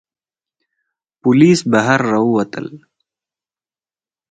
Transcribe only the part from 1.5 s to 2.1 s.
بهر